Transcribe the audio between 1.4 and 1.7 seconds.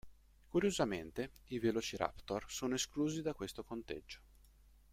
i